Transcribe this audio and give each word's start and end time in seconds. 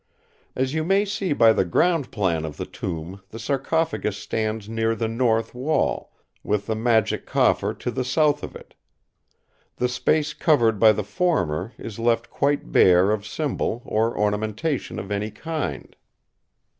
As 0.55 0.73
you 0.73 0.83
may 0.83 1.05
see 1.05 1.31
by 1.31 1.53
the 1.53 1.63
ground 1.63 2.11
plan 2.11 2.43
of 2.43 2.57
the 2.57 2.65
tomb 2.65 3.21
the 3.29 3.37
sarcophagus 3.37 4.17
stands 4.17 4.67
near 4.67 4.95
the 4.95 5.07
north 5.07 5.53
wall, 5.53 6.11
with 6.43 6.65
the 6.65 6.73
Magic 6.73 7.27
Coffer 7.27 7.71
to 7.75 7.91
the 7.91 8.03
south 8.03 8.41
of 8.41 8.55
it. 8.55 8.73
The 9.75 9.87
space 9.87 10.33
covered 10.33 10.79
by 10.79 10.91
the 10.91 11.03
former 11.03 11.73
is 11.77 11.99
left 11.99 12.31
quite 12.31 12.71
bare 12.71 13.11
of 13.11 13.27
symbol 13.27 13.83
or 13.85 14.17
ornamentation 14.17 14.97
of 14.97 15.11
any 15.11 15.29
kind. 15.29 15.95